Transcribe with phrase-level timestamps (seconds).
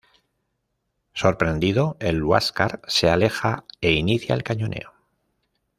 [1.13, 4.95] Sorprendido el Huáscar se aleja e inicia el cañoneo.